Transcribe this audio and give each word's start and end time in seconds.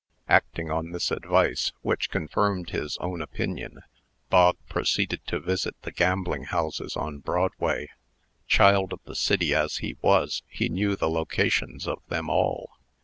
Acting 0.27 0.71
on 0.71 0.93
this 0.93 1.11
advice 1.11 1.73
which 1.83 2.09
confirmed 2.09 2.71
his 2.71 2.97
own 3.01 3.21
opinion 3.21 3.83
Bog 4.31 4.57
proceeded 4.67 5.21
to 5.27 5.39
visit 5.39 5.79
the 5.83 5.91
gambling 5.91 6.45
houses 6.45 6.97
on 6.97 7.19
Broadway. 7.19 7.87
Child 8.47 8.93
of 8.93 8.99
the 9.03 9.13
city 9.13 9.53
as 9.53 9.77
he 9.77 9.97
was, 10.01 10.41
he 10.47 10.69
knew 10.69 10.95
the 10.95 11.07
locations 11.07 11.87
of 11.87 12.01
them 12.07 12.31
all. 12.31 12.71